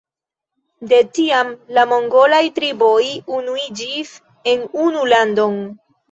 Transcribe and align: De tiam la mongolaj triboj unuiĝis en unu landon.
De 0.91 0.99
tiam 1.17 1.49
la 1.77 1.83
mongolaj 1.91 2.39
triboj 2.55 3.01
unuiĝis 3.39 4.13
en 4.53 4.65
unu 4.87 5.05
landon. 5.13 5.61